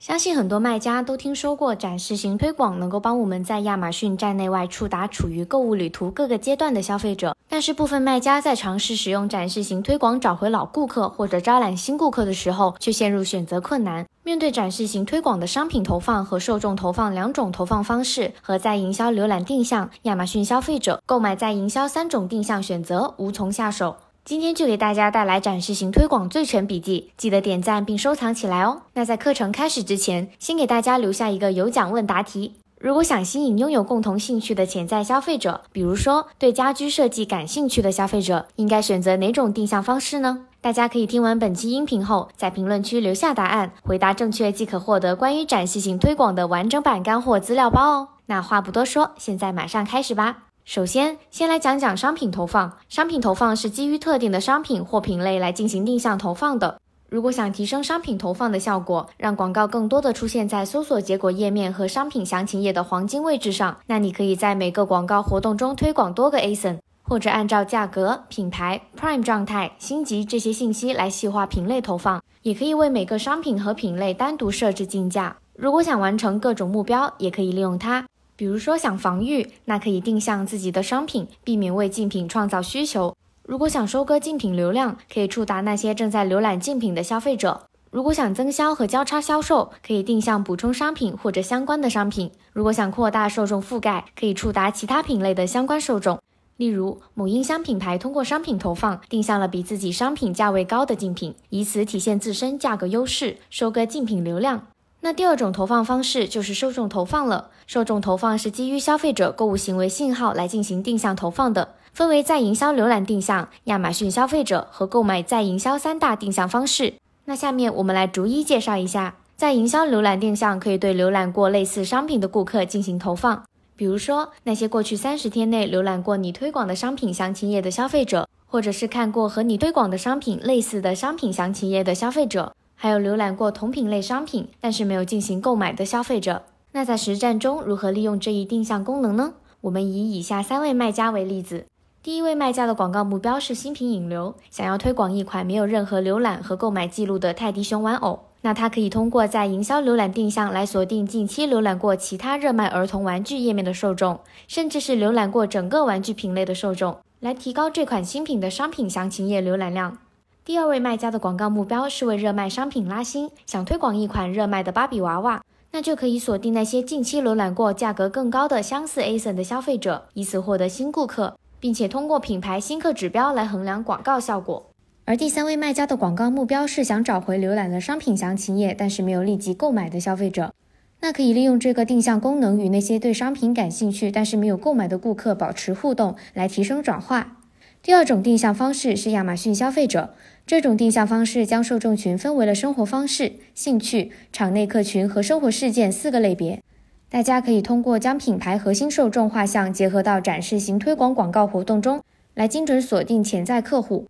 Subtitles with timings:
[0.00, 14.06] 相信很多卖家都听说过展示型推广能够帮我们在亚马逊站内外触达处于购物旅途各个阶段的消费者，但是部分卖家在尝试使用展示型推广找回老顾客或者招揽新顾客的时候，却陷入选择困难。
[14.22, 23.96] 面对展示型推广的商品投放和受众投放两种投放方式和在营销浏览定向，亚马逊消费者购买在营销三种定向选择无从下手。
[24.28, 28.82] 今天就给大家带来展示型推广最全笔记，记得点赞并收藏起来哦。
[28.92, 32.52] 那在课程开始之前，先给大家留下一个有奖问答题。
[32.78, 40.44] 如果想吸引拥有共同兴趣的潜在消费者，比如说对家居设计感兴趣的消费者，应该选择哪种定向方式呢？
[40.60, 48.08] 大家可以听完本期音频后，在评论区留下答案，回答正确即可获得关于展示型推广的完整版干货资料包哦。
[48.26, 50.47] 那话不多说，现在马上开始吧。
[50.68, 52.70] 首先，先来讲讲商品投放。
[52.90, 56.78] 商品投放是基于特定的商品或品类来进行定向投放的。
[57.08, 72.22] 如果想提升商品投放的效果，让广告更多的出现在搜索结果页面和商品详情页的黄金位置上，那你可以在每个广告活动中推广多个 ASIN，或者按照价格、品牌、Prime 状态、星级这些信息来细化品类投放。
[72.42, 75.38] 也可以为每个商品和品类单独设置竞价。
[75.54, 78.04] 如果想完成各种目标，也可以利用它。
[78.38, 83.12] 比如说想防御，那可以定向自己的商品，避免为竞品创造需求。
[83.42, 87.64] 如果想收割竞品流量，可以触达那些正在浏览竞品的消费者。
[87.90, 92.30] 如果想增销和交叉销售，可以定向补充商品或者相关的商品。
[92.52, 96.20] 如果想扩大受众覆盖，可以触达其他品类的相关受众。
[96.58, 104.68] 例如，某音箱品牌通过商品投放，定向了比自己商品价位高的竞品，以此体现自身价格优势，收割竞品流量。
[105.00, 107.50] 那第二种投放方式就是受众投放了。
[107.66, 116.94] 受众投放是基于消费者购物行为信号来进行定向投放的，分为在营销浏览定向、亚马逊消费者和购买在营销三大定向方式。
[117.26, 123.44] 那下面我们来逐一介绍一下，在营销浏览定向可以对浏览过类似商品的顾客进行投放，
[123.76, 132.54] 比如说那些过去三十天内浏览过你推广的商品详情页的消费者，或者是看过和你推广的商品类似的商品详情页的消费者。
[132.80, 139.32] 还有浏览过同品类商品，但是没有进行购买的消费者，那在实战中如何利用这一定向功能呢？
[139.62, 141.64] 我们以以下三位卖家为例子。
[142.04, 159.98] 第一位卖家的广告目标是新品引流，想要推广一款没有任何浏览和购买记录的泰迪熊玩偶，那他可以通过在营销浏览定向来锁定近期浏览过其他热卖儿童玩具页面的受众，甚至是浏览过整个玩具品类的受众，来提高这款新品的商品详情页浏览量。
[160.48, 174.70] 第二位卖家的广告目标是为热卖商品拉新，想推广一款热卖的芭比娃娃，那就可以锁定那些近期浏览过价格更高的相似 ASIN 的消费者，以此获得新顾客，并且通过品牌新客指标来衡量广告效果。
[175.04, 180.54] 而第三位卖家的广告目标是想找回浏览了商品详情页但是没有立即购买的消费者，
[181.02, 187.34] 那可以利用这个定向功能与那些对商品感兴趣但是没有购买的顾客保持互动，来提升转化。
[187.82, 190.14] 第二种定向方式是亚马逊消费者。
[190.46, 196.62] 这种定向方式将受众群分为了生活方式、兴趣、场内客群和生活事件四个类别。
[197.10, 202.02] 大家可以通过将品牌核心受众画像结合到展示型推广广告活动中，
[202.34, 204.06] 来精准锁定潜在客户。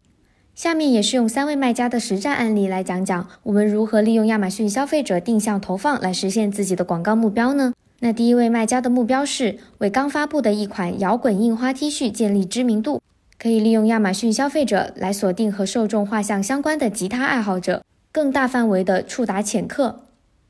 [0.54, 7.74] 下面也是用三位卖家的实战案例来讲讲我们如何利用亚马逊消费者定向投放来实现自己的广告目标呢？
[8.00, 13.00] 那第一位卖家的目标是为刚发布的一款摇滚印花 T 恤建立知名度。
[13.40, 20.00] 可以利用亚马逊消费者来锁定和受众画像相关的吉他爱好者，更大范围的触达潜客。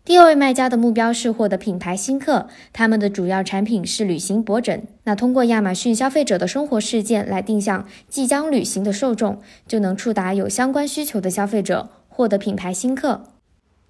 [0.07, 4.87] 第二位卖家的目标是获得品牌新客，他们的主要产品是旅行脖枕。
[5.05, 13.25] 那通过亚马逊消费者的生活事件来定向即将旅行的受众，就能触达有相关需求的消费者，获得品牌新客。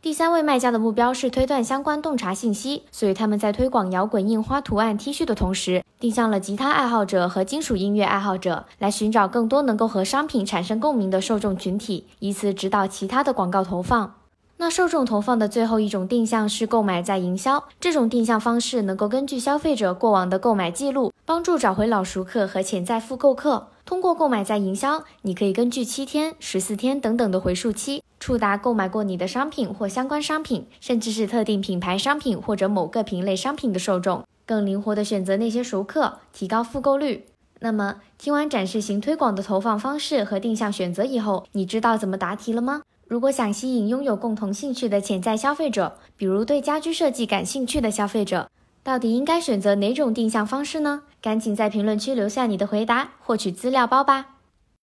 [0.03, 14.15] 第三位卖家的目标是推断相关洞察信息，所以他们在推广摇滚印花图案 T 恤的同时，定向了吉他爱好者和金属音乐爱好者，来寻找更多能够和商品产生共鸣的受众群体，以此指导其他的广告投放。
[14.61, 23.69] 那受众投放的最后一种定向是购买在营销，这种定向方式能够根据消费者过往的购买记录，帮助找回老熟客和潜在复购客。
[23.85, 37.27] 通过购买在营销，你可以根据七天、十四天等等的回溯期，触达购买过你的商品或相关商品，甚至是特定品牌商品或者某个品类商品的受众，更灵活的选择那些熟客，提高复购率。
[37.61, 42.81] 那么，听完展示型推广的投放方式和定向选择以后，你知道怎么答题了吗？
[43.07, 48.49] 如果想吸引拥有共同兴趣的潜在消费者，比如对家居设计感兴趣的消费者。
[48.83, 51.03] 到底应该选择哪种定向方式呢？
[51.21, 54.38] 赶紧在评论区留下你的回答，获取资料包吧。